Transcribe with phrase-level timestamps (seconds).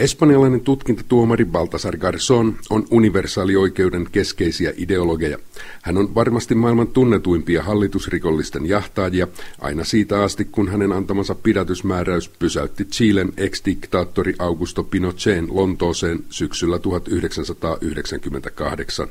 [0.00, 5.38] Espanjalainen tutkintatuomari Baltasar Garzón on universaalioikeuden keskeisiä ideologeja.
[5.82, 9.28] Hän on varmasti maailman tunnetuimpia hallitusrikollisten jahtaajia
[9.60, 19.08] aina siitä asti, kun hänen antamansa pidätysmääräys pysäytti Chilen ex-diktaattori Augusto Pinochetin Lontooseen syksyllä 1998.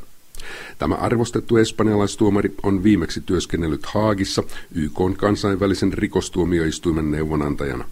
[0.78, 4.44] Tämä arvostettu espanjalaistuomari on viimeksi työskennellyt Haagissa
[4.76, 7.86] YK kansainvälisen rikostuomioistuimen neuvonantajana.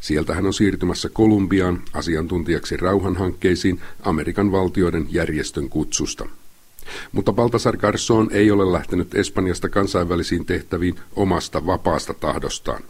[0.00, 6.26] Sieltä hän on siirtymässä Kolumbiaan asiantuntijaksi rauhanhankkeisiin Amerikan valtioiden järjestön kutsusta.
[7.12, 12.82] Mutta Baltasar Garzón ei ole lähtenyt Espanjasta kansainvälisiin tehtäviin omasta vapaasta tahdostaan.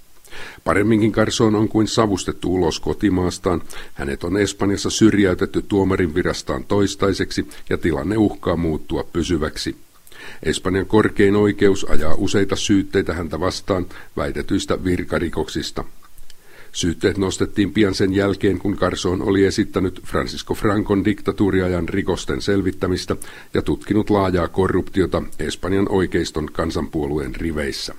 [0.64, 3.62] Paremminkin Garson on kuin savustettu ulos kotimaastaan.
[3.94, 9.76] Hänet on Espanjassa syrjäytetty tuomarin virastaan toistaiseksi ja tilanne uhkaa muuttua pysyväksi.
[10.42, 15.84] Espanjan korkein oikeus ajaa useita syytteitä häntä vastaan väitetyistä virkarikoksista.
[16.72, 23.16] Syytteet nostettiin pian sen jälkeen, kun Carson oli esittänyt Francisco Francon diktatuuriajan rikosten selvittämistä
[23.54, 27.94] ja tutkinut laajaa korruptiota Espanjan oikeiston kansanpuolueen riveissä.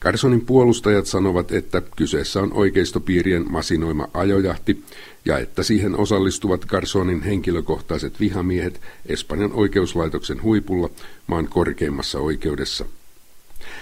[0.00, 4.84] Carsonin puolustajat sanovat, että kyseessä on oikeistopiirien masinoima ajojahti
[5.24, 10.90] ja että siihen osallistuvat Carsonin henkilökohtaiset vihamiehet Espanjan oikeuslaitoksen huipulla
[11.26, 12.84] maan korkeimmassa oikeudessa–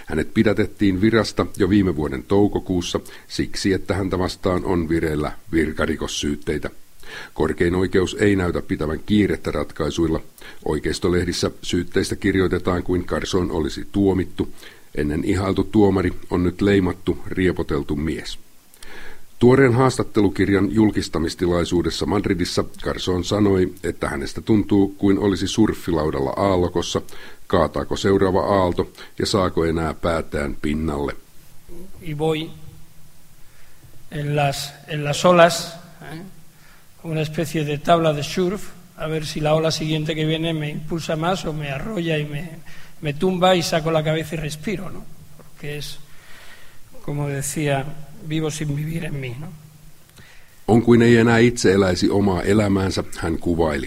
[0.06, 6.70] hänet pidätettiin virasta jo viime vuoden toukokuussa siksi, että häntä vastaan on vireillä virkarikossyytteitä.
[7.34, 10.20] Korkein oikeus ei näytä pitävän kiirettä ratkaisuilla.
[10.64, 14.48] Oikeistolehdissä syytteistä kirjoitetaan kuin Carson olisi tuomittu.
[14.94, 18.45] Ennen ihailtu tuomari on nyt leimattu, riepoteltu mies.
[19.38, 27.02] Tuoreen haastattelukirjan julkistamistilaisuudessa Madridissa Carson sanoi, että hänestä tuntuu kuin olisi surffilaudalla aallokossa,
[27.46, 31.16] kaataako seuraava aalto ja saako enää päätään pinnalle.
[32.02, 32.50] Y voy
[34.10, 35.76] en las, en las olas,
[36.12, 36.20] ¿eh?
[37.04, 38.62] una especie de tabla de surf,
[38.96, 42.24] a ver si la ola siguiente que viene me impulsa más o me arrolla y
[42.24, 42.50] me,
[43.00, 45.04] me tumba y saco la cabeza y respiro, ¿no?
[45.36, 45.98] Porque es,
[47.04, 47.84] como decía
[48.28, 49.36] vivo sin vivir en mí.
[49.40, 49.46] No?
[50.68, 53.86] On kuin ei enää itse eläisi omaa elämäänsä, hän kuvaili.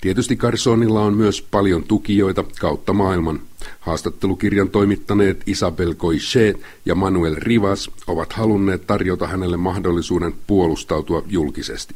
[0.00, 3.40] Tietysti Carsonilla on myös paljon tukijoita kautta maailman.
[3.80, 11.94] Haastattelukirjan toimittaneet Isabel Coichet ja Manuel Rivas ovat halunneet tarjota hänelle mahdollisuuden puolustautua julkisesti.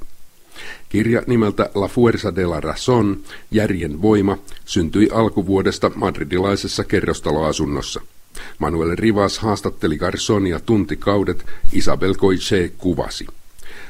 [0.88, 3.18] Kirja nimeltä La Fuerza de la Razón,
[3.50, 8.00] järjen voima, syntyi alkuvuodesta madridilaisessa kerrostaloasunnossa–
[8.58, 13.26] Manuel Rivas haastatteli Garsonia tuntikaudet, Isabel Coiche kuvasi.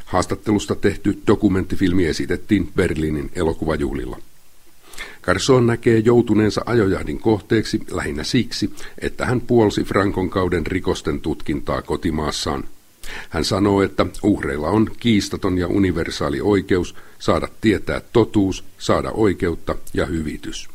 [0.04, 4.18] Haastattelusta tehty dokumenttifilmi esitettiin Berliinin elokuvajuhlilla.
[5.22, 12.64] Garson näkee joutuneensa ajojahdin kohteeksi lähinnä siksi, että hän puolsi Frankon kauden rikosten tutkintaa kotimaassaan.
[13.28, 20.06] Hän sanoo, että uhreilla on kiistaton ja universaali oikeus saada tietää totuus, saada oikeutta ja
[20.06, 20.68] hyvitys.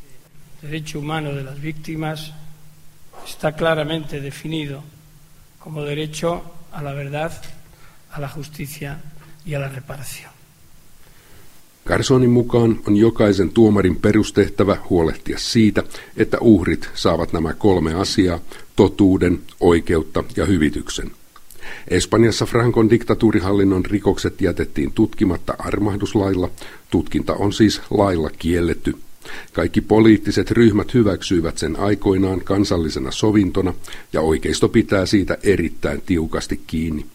[3.40, 4.84] Está claramente definido
[5.60, 7.32] como derecho a la verdad,
[8.12, 9.00] a la justicia
[9.46, 10.32] y a la reparación.
[11.86, 15.84] Garsonin mukaan on jokaisen tuomarin perustehtävä huolehtia siitä,
[16.18, 18.40] että uhrit saavat nämä kolme asiaa,
[18.76, 21.12] totuuden, oikeutta ja hyvityksen.
[21.88, 26.50] Espanjassa Frankon diktatuurihallinnon rikokset jätettiin tutkimatta armahduslailla.
[26.90, 28.96] Tutkinta on siis lailla kielletty
[29.54, 33.74] kaikki poliittiset ryhmät hyväksyivät sen aikoinaan kansallisena sovintona
[34.14, 37.06] ja oikeisto pitää siitä erittäin tiukasti kiinni.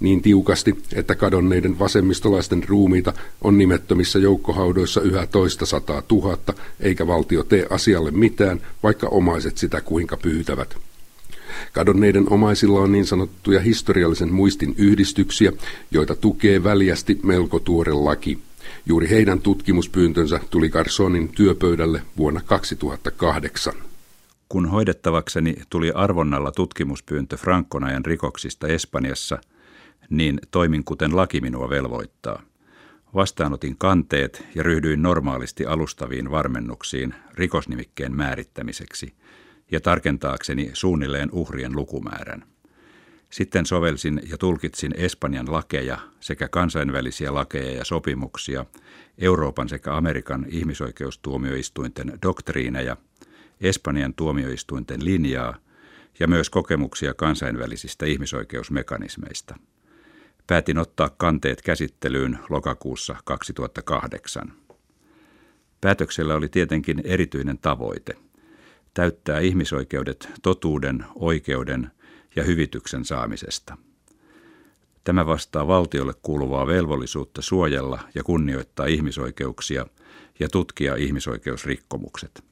[0.00, 7.44] Niin tiukasti, että kadonneiden vasemmistolaisten ruumiita on nimettömissä joukkohaudoissa yhä toista sataa tuhatta, eikä valtio
[7.44, 10.76] tee asialle mitään, vaikka omaiset sitä kuinka pyytävät.
[11.72, 15.52] Kadonneiden omaisilla on niin sanottuja historiallisen muistin yhdistyksiä,
[15.90, 18.38] joita tukee väljästi melko tuore laki–
[18.86, 23.74] Juuri heidän tutkimuspyyntönsä tuli Garsonin työpöydälle vuonna 2008.
[24.48, 29.38] Kun hoidettavakseni tuli arvonnalla tutkimuspyyntö Frankonajan rikoksista Espanjassa,
[30.10, 32.42] niin toimin kuten laki minua velvoittaa.
[33.14, 39.14] Vastaanotin kanteet ja ryhdyin normaalisti alustaviin varmennuksiin rikosnimikkeen määrittämiseksi
[39.70, 42.53] ja tarkentaakseni suunnilleen uhrien lukumäärän.
[43.34, 48.64] Sitten sovelsin ja tulkitsin Espanjan lakeja sekä kansainvälisiä lakeja ja sopimuksia,
[49.18, 52.96] Euroopan sekä Amerikan ihmisoikeustuomioistuinten doktriineja,
[53.60, 55.56] Espanjan tuomioistuinten linjaa
[56.20, 59.54] ja myös kokemuksia kansainvälisistä ihmisoikeusmekanismeista.
[60.46, 64.52] Päätin ottaa kanteet käsittelyyn lokakuussa 2008.
[65.80, 68.14] Päätöksellä oli tietenkin erityinen tavoite–
[68.94, 71.90] täyttää ihmisoikeudet totuuden, oikeuden–
[72.36, 73.76] ja hyvityksen saamisesta.
[75.04, 79.86] Tämä vastaa valtiolle kuuluvaa velvollisuutta suojella ja kunnioittaa ihmisoikeuksia
[80.40, 82.44] ja tutkia ihmisoikeusrikkomukset.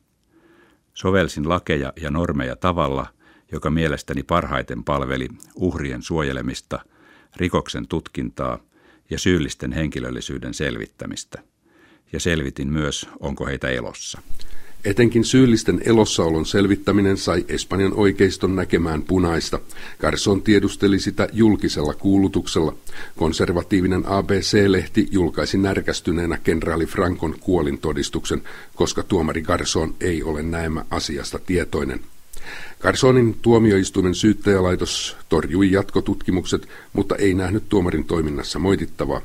[0.94, 3.06] Sovelsin lakeja ja normeja tavalla,
[3.52, 6.84] joka mielestäni parhaiten palveli uhrien suojelemista,
[7.37, 8.58] rikoksen tutkintaa
[9.11, 11.43] ja syyllisten henkilöllisyyden selvittämistä.
[12.12, 14.23] Ja selvitin myös, onko heitä elossa.
[14.84, 19.58] Etenkin syyllisten elossaolon selvittäminen sai Espanjan oikeiston näkemään punaista.
[20.00, 22.75] Garson tiedusteli sitä julkisella kuulutuksella.
[23.17, 28.43] Konservatiivinen ABC-lehti julkaisi närkästyneenä kenraali Frankon kuolintodistuksen,
[28.75, 32.00] koska tuomari Garson ei ole näemä asiasta tietoinen.
[32.81, 39.20] Garsonin tuomioistuimen syyttäjälaitos torjui jatkotutkimukset, mutta ei nähnyt tuomarin toiminnassa moitittavaa.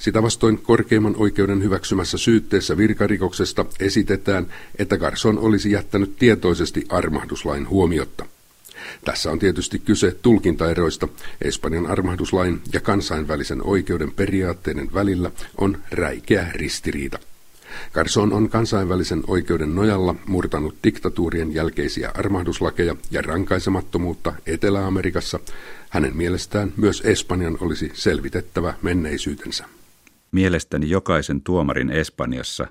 [0.00, 4.46] Sitä vastoin korkeimman oikeuden hyväksymässä syytteessä virkarikoksesta esitetään,
[4.78, 8.26] että Garson olisi jättänyt tietoisesti armahduslain huomiotta.
[9.04, 11.08] Tässä on tietysti kyse tulkintaeroista.
[11.42, 17.18] Espanjan armahduslain ja kansainvälisen oikeuden periaatteiden välillä on räikeä ristiriita.
[17.92, 25.40] Garson on kansainvälisen oikeuden nojalla murtanut diktatuurien jälkeisiä armahduslakeja ja rankaisemattomuutta Etelä-Amerikassa.
[25.90, 29.64] Hänen mielestään myös Espanjan olisi selvitettävä menneisyytensä.
[30.32, 32.66] Mielestäni jokaisen tuomarin Espanjassa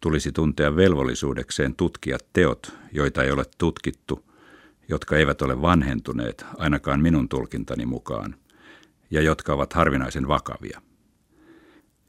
[0.00, 4.24] tulisi tuntea velvollisuudekseen tutkia teot, joita ei ole tutkittu,
[4.88, 8.34] jotka eivät ole vanhentuneet ainakaan minun tulkintani mukaan,
[9.10, 10.80] ja jotka ovat harvinaisen vakavia.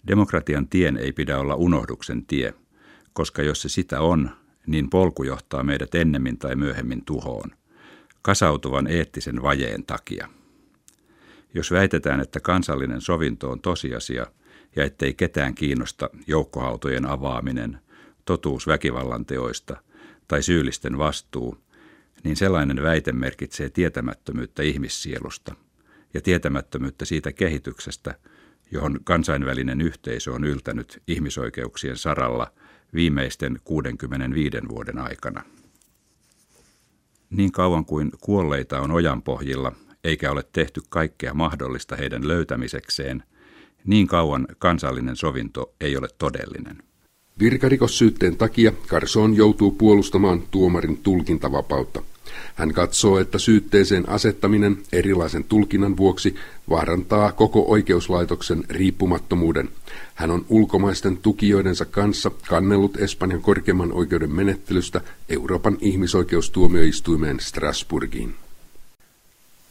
[0.07, 2.53] Demokratian tien ei pidä olla unohduksen tie,
[3.13, 4.31] koska jos se sitä on,
[4.67, 7.51] niin polku johtaa meidät ennemmin tai myöhemmin tuhoon,
[8.21, 10.29] kasautuvan eettisen vajeen takia.
[11.53, 14.25] Jos väitetään, että kansallinen sovinto on tosiasia
[14.75, 17.79] ja ettei ketään kiinnosta joukkohautojen avaaminen,
[18.25, 19.77] totuus väkivallan teoista
[20.27, 21.57] tai syyllisten vastuu,
[22.23, 25.55] niin sellainen väite merkitsee tietämättömyyttä ihmissielusta
[26.13, 28.15] ja tietämättömyyttä siitä kehityksestä,
[28.71, 32.51] johon kansainvälinen yhteisö on yltänyt ihmisoikeuksien saralla
[32.93, 35.43] viimeisten 65 vuoden aikana.
[37.29, 39.71] Niin kauan kuin kuolleita on ojanpohjilla,
[40.03, 43.23] eikä ole tehty kaikkea mahdollista heidän löytämisekseen,
[43.85, 46.77] niin kauan kansallinen sovinto ei ole todellinen.
[47.39, 52.01] Virkarikossyytteen takia Carson joutuu puolustamaan tuomarin tulkintavapautta–
[52.55, 56.35] hän katsoo, että syytteeseen asettaminen erilaisen tulkinnan vuoksi
[56.69, 59.69] vaarantaa koko oikeuslaitoksen riippumattomuuden.
[60.15, 68.35] Hän on ulkomaisten tukijoidensa kanssa kannellut Espanjan korkeimman oikeuden menettelystä Euroopan ihmisoikeustuomioistuimeen Strasburgiin.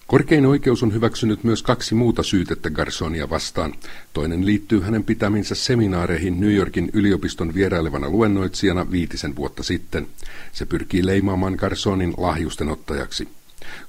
[0.07, 3.75] Korkein oikeus on hyväksynyt myös kaksi muuta syytettä Garsonia vastaan.
[4.13, 10.07] Toinen liittyy hänen pitäminsä seminaareihin New Yorkin yliopiston vierailevana luennoitsijana viitisen vuotta sitten.
[10.53, 13.29] Se pyrkii leimaamaan Garsonin lahjusten ottajaksi.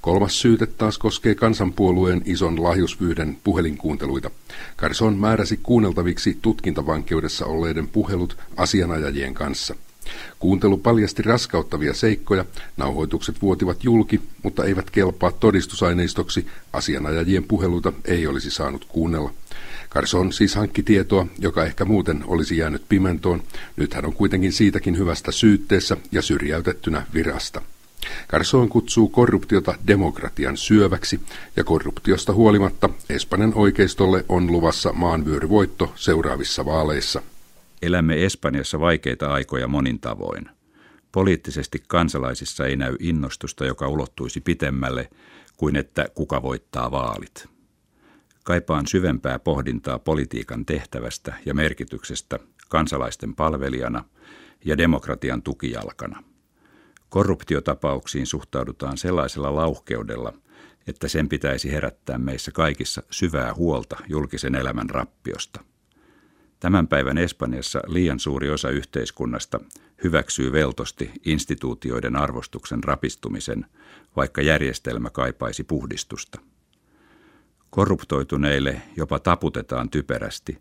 [0.00, 4.30] Kolmas syyte taas koskee kansanpuolueen ison lahjuspyyden puhelinkuunteluita.
[4.76, 9.74] Garson määräsi kuunneltaviksi tutkintavankeudessa olleiden puhelut asianajajien kanssa.
[10.38, 12.44] Kuuntelu paljasti raskauttavia seikkoja,
[12.76, 19.34] nauhoitukset vuotivat julki, mutta eivät kelpaa todistusaineistoksi, asianajajien puheluita ei olisi saanut kuunnella.
[19.90, 23.42] Carson siis hankki tietoa, joka ehkä muuten olisi jäänyt pimentoon.
[23.76, 27.62] Nyt hän on kuitenkin siitäkin hyvästä syytteessä ja syrjäytettynä virasta.
[28.28, 31.20] Carson kutsuu korruptiota demokratian syöväksi,
[31.56, 37.22] ja korruptiosta huolimatta Espanjan oikeistolle on luvassa maanvyöryvoitto seuraavissa vaaleissa.
[37.82, 40.48] Elämme Espanjassa vaikeita aikoja monin tavoin.
[41.12, 45.10] Poliittisesti kansalaisissa ei näy innostusta, joka ulottuisi pitemmälle
[45.56, 47.48] kuin että kuka voittaa vaalit.
[48.44, 54.04] Kaipaan syvempää pohdintaa politiikan tehtävästä ja merkityksestä kansalaisten palvelijana
[54.64, 56.22] ja demokratian tukijalkana.
[57.08, 60.32] Korruptiotapauksiin suhtaudutaan sellaisella lauhkeudella,
[60.86, 65.64] että sen pitäisi herättää meissä kaikissa syvää huolta julkisen elämän rappiosta–
[66.66, 69.60] Tämän päivän Espanjassa liian suuri osa yhteiskunnasta
[70.04, 73.66] hyväksyy veltosti instituutioiden arvostuksen rapistumisen,
[74.16, 76.40] vaikka järjestelmä kaipaisi puhdistusta.
[77.70, 80.58] Korruptoituneille jopa taputetaan typerästi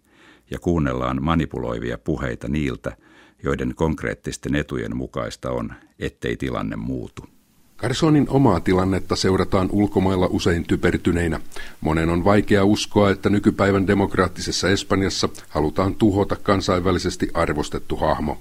[0.52, 2.98] ja kuunnellaan manipuloivia puheita niiltä,
[3.44, 7.35] joiden konkreettisten etujen mukaista on, ettei tilanne muutu.
[7.78, 11.40] Carsonin omaa tilannetta seurataan ulkomailla usein typertyneinä.
[11.82, 18.38] Monen on vaikea uskoa, että nykypäivän demokraattisessa Espanjassa halutaan tuhota kansainvälisesti arvostettu hahmo.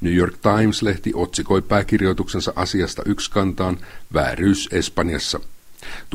[0.00, 3.78] New York Times-lehti otsikoi pääkirjoituksensa asiasta yksi kantaan
[4.14, 5.40] Vääryys Espanjassa–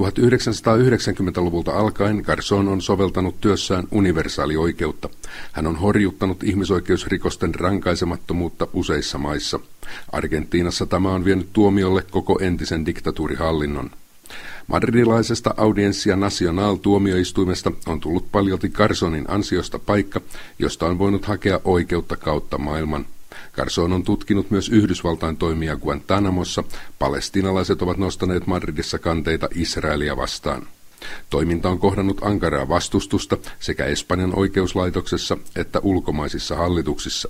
[0.02, 5.10] 1990-luvulta alkaen Garson on soveltanut työssään universaalioikeutta.
[5.52, 9.60] Hän on horjuttanut ihmisoikeusrikosten rankaisemattomuutta useissa maissa.
[10.12, 13.92] Argentiinassa tämä on vienyt tuomiolle koko entisen diktatuurihallinnon.
[14.68, 20.22] Madridilaisesta Audiencia Nacional tuomioistuimesta on tullut paljolti Carsonin ansiosta paikka,
[20.60, 23.06] josta on voinut hakea oikeutta kautta maailman.
[23.54, 26.64] Carson on tutkinut myös Yhdysvaltain toimia Guantanamossa.
[27.00, 30.68] Palestinalaiset ovat nostaneet Madridissa kanteita Israelia vastaan.
[31.30, 37.30] Toiminta on kohdannut ankaraa vastustusta sekä Espanjan oikeuslaitoksessa että ulkomaisissa hallituksissa.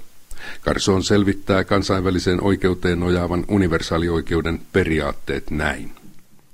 [0.66, 5.92] Carson selvittää kansainväliseen oikeuteen nojaavan universaalioikeuden periaatteet näin.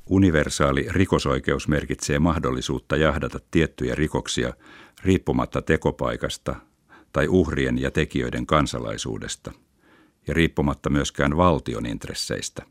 [0.09, 4.53] Universaali rikosoikeus merkitsee mahdollisuutta jahdata tiettyjä rikoksia
[5.03, 6.55] riippumatta tekopaikasta
[7.13, 9.51] tai uhrien ja tekijöiden kansalaisuudesta,
[10.27, 12.63] ja riippumatta myöskään valtion intresseistä.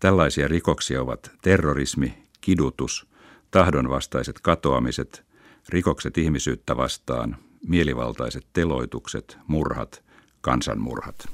[0.00, 3.06] Tällaisia rikoksia ovat terrorismi, kidutus,
[3.50, 5.24] tahdonvastaiset katoamiset,
[5.68, 7.36] rikokset ihmisyyttä vastaan,
[7.68, 10.02] mielivaltaiset teloitukset, murhat,
[10.40, 11.28] kansanmurhat.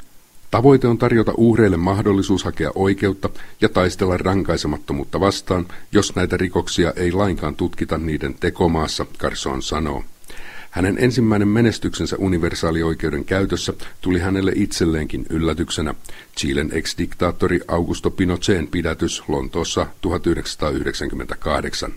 [0.50, 3.30] Tavoite on tarjota uhreille mahdollisuus hakea oikeutta
[3.60, 10.04] ja taistella rankaisemattomuutta vastaan, jos näitä rikoksia ei lainkaan tutkita niiden tekomaassa, Carson sanoo.
[10.74, 15.94] Hänen ensimmäinen menestyksensä universaalioikeuden käytössä tuli hänelle itselleenkin yllätyksenä.
[16.36, 21.92] Chilen ex-diktaattori Augusto Pinochetin pidätys Lontoossa 1998.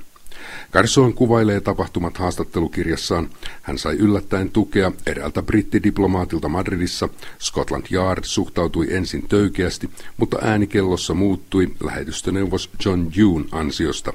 [0.72, 3.30] Garson kuvailee tapahtumat haastattelukirjassaan.
[3.62, 7.10] Hän sai yllättäen tukea eräältä brittidiplomaatilta Madridissa.
[7.40, 14.14] Scotland Yard suhtautui ensin töykeästi, mutta äänikellossa muuttui lähetystöneuvos John June ansiosta.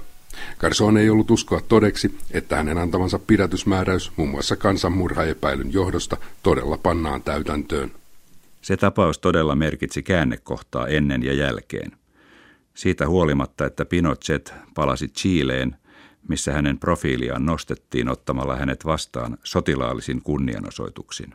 [0.58, 7.22] Garson ei ollut uskoa todeksi, että hänen antamansa pidätysmääräys muun muassa kansanmurhaepäilyn johdosta todella pannaan
[7.22, 7.92] täytäntöön.
[8.62, 11.92] Se tapaus todella merkitsi käännekohtaa ennen ja jälkeen.
[12.74, 15.76] Siitä huolimatta, että Pinochet palasi Chileen,
[16.28, 21.34] missä hänen profiiliaan nostettiin ottamalla hänet vastaan sotilaallisin kunnianosoituksin.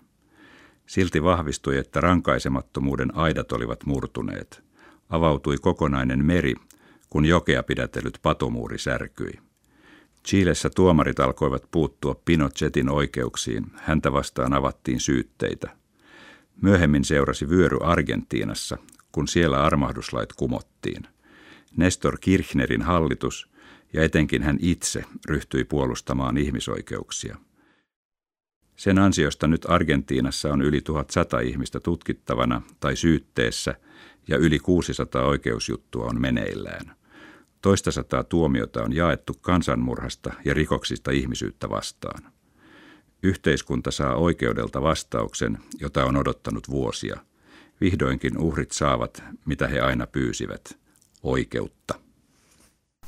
[0.85, 4.63] Silti vahvistui, että rankaisemattomuuden aidat olivat murtuneet.
[5.09, 6.55] Avautui kokonainen meri,
[7.09, 9.33] kun jokea pidätellyt patomuuri särkyi.
[10.27, 15.69] Chiilessä tuomarit alkoivat puuttua Pinochetin oikeuksiin, häntä vastaan avattiin syytteitä.
[16.61, 18.77] Myöhemmin seurasi vyöry Argentiinassa,
[19.11, 21.03] kun siellä armahduslait kumottiin.
[21.77, 23.47] Nestor Kirchnerin hallitus–
[23.93, 27.37] ja etenkin hän itse ryhtyi puolustamaan ihmisoikeuksia.
[28.75, 33.75] Sen ansiosta nyt Argentiinassa on yli 1100 ihmistä tutkittavana tai syytteessä
[34.27, 36.95] ja yli 600 oikeusjuttua on meneillään.
[37.61, 42.31] Toista sataa tuomiota on jaettu kansanmurhasta ja rikoksista ihmisyyttä vastaan.
[43.23, 47.19] Yhteiskunta saa oikeudelta vastauksen, jota on odottanut vuosia.
[47.81, 50.79] Vihdoinkin uhrit saavat, mitä he aina pyysivät,
[51.23, 52.06] oikeutta.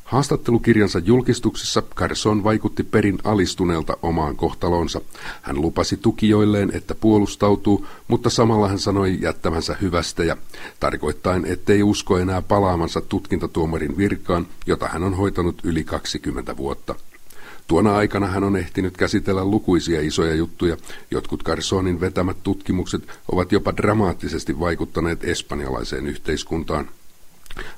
[0.09, 5.01] Haastattelukirjansa julkistuksessa Carson vaikutti perin alistuneelta omaan kohtalonsa.
[5.41, 10.37] Hän lupasi tukijoilleen, että puolustautuu, mutta samalla hän sanoi jättävänsä hyvästejä,
[10.79, 16.95] tarkoittain, ettei usko enää palaamansa tutkintatuomarin virkaan, jota hän on hoitanut yli 20 vuotta.
[17.67, 20.77] Tuona aikana hän on ehtinyt käsitellä lukuisia isoja juttuja.
[21.11, 26.89] Jotkut Carsonin vetämät tutkimukset ovat jopa dramaattisesti vaikuttaneet espanjalaiseen yhteiskuntaan.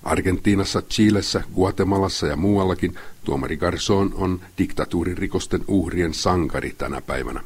[0.03, 7.41] Argentiinassa, Chilessä, Guatemalassa ja muuallakin tuomari Garson on diktatuuririkosten uhrien sankari tänä päivänä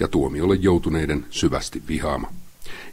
[0.00, 2.32] ja tuomiolle joutuneiden syvästi vihaama.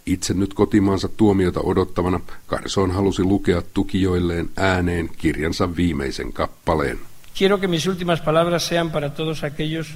[0.06, 7.00] Itse nyt kotimaansa tuomiota odottavana Garson halusi lukea tukijoilleen ääneen kirjansa viimeisen kappaleen.
[7.40, 9.88] Quiero que mis últimas palabras sean para todos aquellos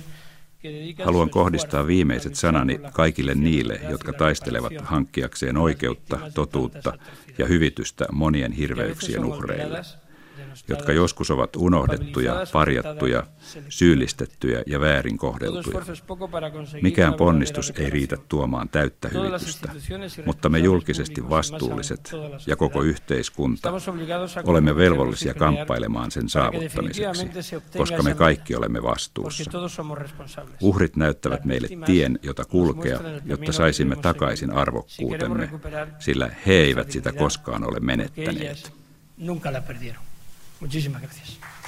[1.03, 6.93] Haluan kohdistaa viimeiset sanani kaikille niille, jotka taistelevat hankkiakseen oikeutta, totuutta
[7.37, 9.81] ja hyvitystä monien hirveyksien uhreille
[10.67, 13.23] jotka joskus ovat unohdettuja, parjattuja,
[13.69, 15.81] syyllistettyjä ja väärin kohdeltuja.
[16.81, 19.71] Mikään ponnistus ei riitä tuomaan täyttä hyvitystä,
[20.25, 22.11] mutta me julkisesti vastuulliset
[22.47, 23.73] ja koko yhteiskunta
[24.45, 27.27] olemme velvollisia kamppailemaan sen saavuttamiseksi,
[27.77, 29.51] koska me kaikki olemme vastuussa.
[30.61, 35.49] Uhrit näyttävät meille tien, jota kulkea, jotta saisimme takaisin arvokkuutemme,
[35.99, 38.73] sillä he eivät sitä koskaan ole menettäneet.
[39.17, 40.03] Nunca la perdieron.
[40.63, 41.62] もう十字曲げる選手。